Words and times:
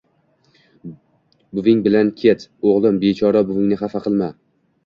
Buving 1.59 1.85
bilan 1.89 2.09
ket, 2.23 2.47
oʻgʻlim, 2.71 2.99
bechora 3.05 3.47
buvingni 3.51 3.81
xafa 3.83 4.07
qilma. 4.09 4.33